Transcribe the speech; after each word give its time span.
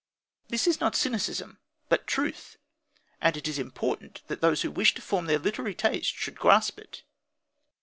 This 0.47 0.65
is 0.65 0.79
not 0.79 0.95
cynicism; 0.95 1.59
but 1.87 2.07
truth. 2.07 2.57
And 3.21 3.37
it 3.37 3.47
is 3.47 3.59
important 3.59 4.23
that 4.29 4.41
those 4.41 4.63
who 4.63 4.71
wish 4.71 4.95
to 4.95 5.01
form 5.03 5.27
their 5.27 5.37
literary 5.37 5.75
taste 5.75 6.15
should 6.15 6.39
grasp 6.39 6.79
it. 6.79 7.03